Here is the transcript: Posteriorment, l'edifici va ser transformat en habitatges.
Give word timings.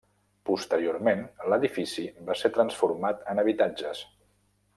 Posteriorment, 0.49 1.21
l'edifici 1.53 2.07
va 2.31 2.37
ser 2.41 2.53
transformat 2.57 3.23
en 3.35 3.43
habitatges. 3.45 4.03